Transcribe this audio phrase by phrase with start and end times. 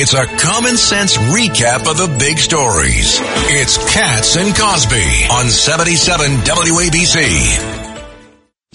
[0.00, 3.18] It's a common sense recap of the big stories.
[3.50, 7.98] It's Cats and Cosby on 77 WABC.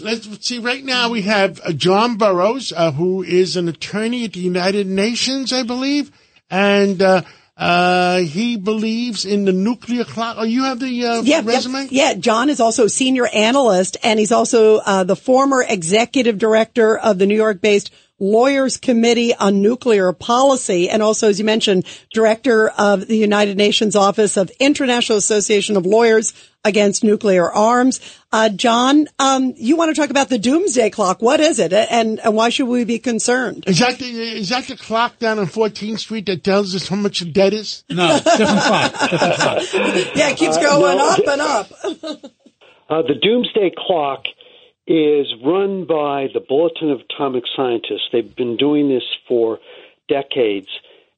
[0.01, 0.59] Let's see.
[0.59, 4.85] Right now, we have uh, John Burroughs, uh, who is an attorney at the United
[4.85, 6.11] Nations, I believe,
[6.49, 7.21] and uh,
[7.55, 10.35] uh, he believes in the nuclear clock.
[10.37, 11.87] Oh, you have the uh, yeah, resume?
[11.89, 16.37] Yeah, yeah, John is also a senior analyst, and he's also uh, the former executive
[16.37, 17.91] director of the New York-based
[18.23, 23.97] Lawyers Committee on Nuclear Policy, and also, as you mentioned, director of the United Nations
[23.97, 26.33] Office of International Association of Lawyers
[26.63, 27.99] Against Nuclear Arms.
[28.31, 31.21] Uh, John, um, you want to talk about the doomsday clock.
[31.21, 33.65] What is it, and, and why should we be concerned?
[33.67, 36.95] Is that the is that the clock down on 14th Street that tells us how
[36.95, 37.83] much the debt is?
[37.89, 39.09] No, different clock.
[39.09, 39.73] Different clock.
[40.15, 41.09] yeah, it keeps going no.
[41.09, 42.31] up and up.
[42.89, 44.25] Uh, the doomsday clock
[44.85, 48.09] is run by the Bulletin of Atomic Scientists.
[48.11, 49.59] They've been doing this for
[50.09, 50.67] decades,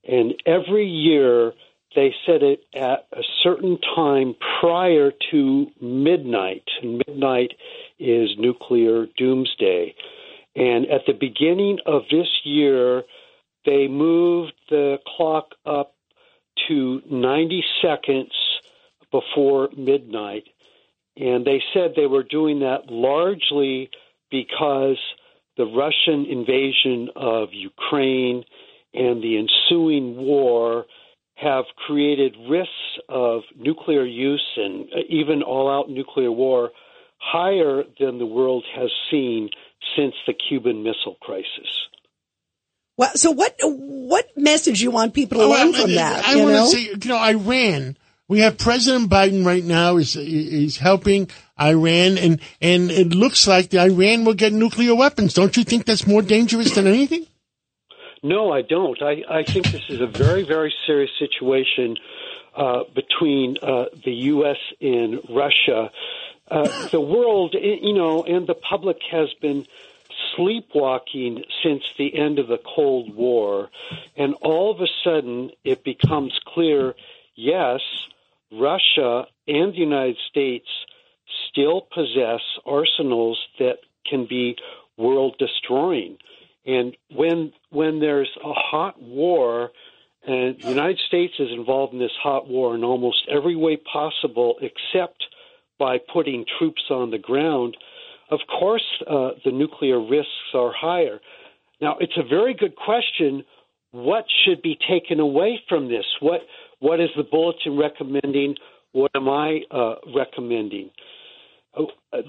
[0.08, 1.54] and every year
[1.96, 6.64] they set it at a certain time prior to midnight.
[6.82, 7.54] And midnight
[7.98, 9.96] is nuclear doomsday.
[10.56, 13.04] And at the beginning of this year,
[13.66, 15.96] they moved the clock up
[16.68, 18.32] to 90 seconds
[19.12, 20.44] before midnight.
[21.18, 23.90] And they said they were doing that largely
[24.32, 24.98] because
[25.58, 28.44] the Russian invasion of Ukraine
[28.94, 30.86] and the ensuing war
[31.38, 32.72] have created risks
[33.10, 36.72] of nuclear use and uh, even all out nuclear war
[37.20, 39.50] higher than the world has seen
[39.98, 41.70] since the Cuban Missile Crisis.
[42.98, 46.26] Well, so what what message you want people to Oh, learn I- from I- that?
[46.26, 47.98] I you want to say, you know, Iran.
[48.28, 51.30] We have President Biden right now is is helping
[51.62, 55.34] Iran, and and it looks like the Iran will get nuclear weapons.
[55.36, 57.28] Don't you think that's more dangerous than anything?
[58.24, 59.00] No, I don't.
[59.04, 61.98] I, I think this is a very, very serious situation
[62.56, 64.58] uh, between uh, the U.S.
[64.82, 65.92] and Russia.
[66.50, 69.68] Uh, the world, you know, and the public has been
[70.36, 73.70] sleepwalking since the end of the Cold War.
[74.16, 76.96] And all of a sudden, it becomes clear
[77.36, 77.82] yes,
[78.52, 80.68] Russia and the United States
[81.50, 83.78] still possess arsenals that
[84.10, 84.56] can be
[84.98, 86.18] world destroying.
[86.66, 89.72] And when when there's a hot war,
[90.26, 94.56] and the United States is involved in this hot war in almost every way possible,
[94.62, 95.24] except
[95.78, 97.78] by putting troops on the ground,
[98.32, 101.20] of course uh, the nuclear risks are higher.
[101.82, 103.44] Now, it's a very good question.
[103.92, 106.06] What should be taken away from this?
[106.20, 106.42] What
[106.86, 108.56] what is the bulletin recommending?
[108.92, 110.92] What am I uh, recommending?
[111.76, 111.84] Uh,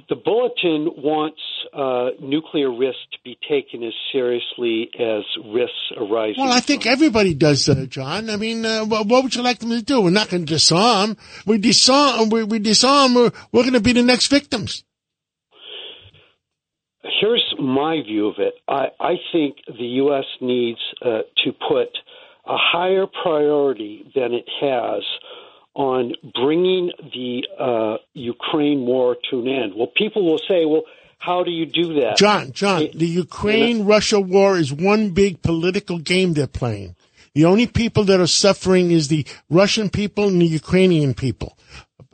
[0.09, 1.41] the bulletin wants
[1.75, 6.43] uh, nuclear risk to be taken as seriously as risks arising.
[6.43, 8.31] Well, I think from- everybody does, uh, John.
[8.31, 10.01] I mean, uh, what, what would you like them to do?
[10.01, 11.19] We're not going to disarm.
[11.45, 12.31] We disarm.
[12.31, 13.15] We, we disarm.
[13.15, 14.85] We're, we're going to be the next victims.
[17.21, 18.55] Here's my view of it.
[18.67, 20.25] I, I think the U.S.
[20.41, 21.91] needs uh, to put
[22.47, 25.03] a higher priority than it has
[25.75, 29.73] on bringing the uh, Ukraine war to an end.
[29.77, 30.83] Well, people will say, well,
[31.19, 32.17] how do you do that?
[32.17, 36.95] John, John, It- the Ukraine-Russia war is one big political game they're playing.
[37.35, 41.59] The only people that are suffering is the Russian people and the Ukrainian people.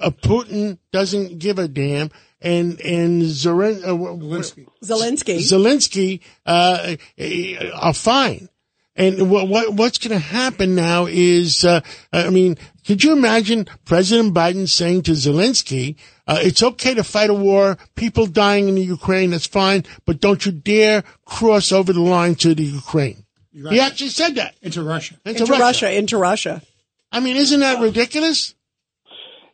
[0.00, 2.10] Uh, Putin doesn't give a damn,
[2.41, 4.66] and and Zoren, uh, Zelensky.
[4.82, 5.37] Zelensky.
[5.53, 8.49] Zelensky uh, uh, are fine.
[8.94, 11.80] And what, what what's going to happen now is, uh,
[12.12, 17.31] I mean, could you imagine President Biden saying to Zelensky, uh, "It's okay to fight
[17.31, 21.92] a war, people dying in the Ukraine, that's fine, but don't you dare cross over
[21.94, 23.72] the line to the Ukraine." Right.
[23.75, 25.14] He actually said that Into Russia.
[25.25, 25.62] into, into Russia.
[25.62, 25.92] Russia.
[25.98, 26.62] into Russia.
[27.10, 28.54] I mean, isn't that ridiculous?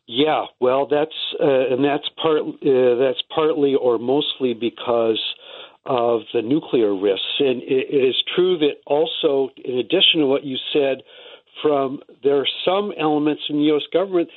[0.06, 5.20] Yeah, well, that's uh, and that's part uh, that's partly or mostly because
[5.88, 10.44] of the nuclear risks, and it, it is true that also, in addition to what
[10.44, 10.98] you said,
[11.62, 13.82] from there are some elements in the U.S.
[13.92, 14.28] government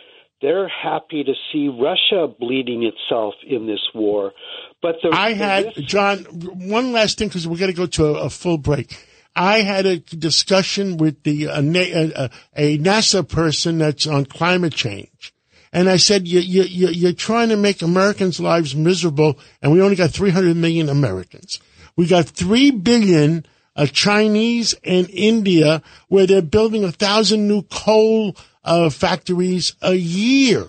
[0.42, 4.34] they're happy to see Russia bleeding itself in this war,
[4.82, 6.18] but the I the had risk- John.
[6.20, 8.98] One last thing because we're going to go to a, a full break.
[9.36, 15.34] I had a discussion with the Na- uh, a NASA person that's on climate change,
[15.74, 19.82] and I said you, you, you, you're trying to make Americans' lives miserable, and we
[19.82, 21.60] only got 300 million Americans.
[21.96, 23.46] We got three billion
[23.76, 30.68] uh, Chinese and India, where they're building a thousand new coal uh, factories a year.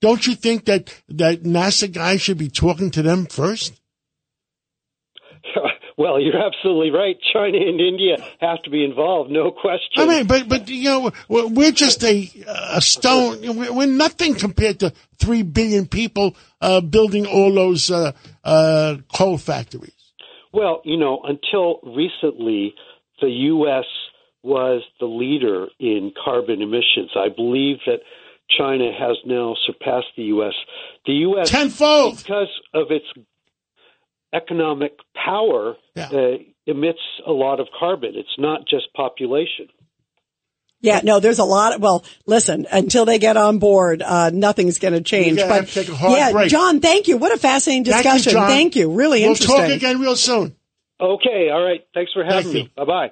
[0.00, 3.77] Don't you think that that NASA guys should be talking to them first?
[5.98, 7.16] Well, you're absolutely right.
[7.32, 9.96] China and India have to be involved, no question.
[9.96, 13.40] I mean, but but you know, we're just a a stone.
[13.56, 18.12] We're we're nothing compared to three billion people uh, building all those uh,
[18.44, 19.92] uh, coal factories.
[20.52, 22.74] Well, you know, until recently,
[23.20, 23.84] the U.S.
[24.44, 27.10] was the leader in carbon emissions.
[27.16, 28.02] I believe that
[28.56, 30.54] China has now surpassed the U.S.
[31.06, 31.50] The U.S.
[31.50, 32.18] Tenfold.
[32.18, 33.06] because of its
[34.34, 36.08] economic power Yeah.
[36.12, 36.36] uh,
[36.66, 38.12] emits a lot of carbon.
[38.14, 39.68] It's not just population.
[40.80, 41.74] Yeah, no, there's a lot.
[41.74, 45.38] Of, well, listen, until they get on board, uh, nothing's going to change.
[45.38, 46.50] But to take a hard yeah, break.
[46.50, 47.16] John, thank you.
[47.16, 48.32] What a fascinating Thank you, discussion.
[48.32, 48.48] John.
[48.48, 48.92] Thank you.
[48.92, 49.56] Really interesting.
[49.56, 50.54] we'll talk again real soon.
[51.00, 51.80] Okay, all right.
[51.94, 52.72] Thanks for having Thank me.
[52.76, 53.10] Bye bye.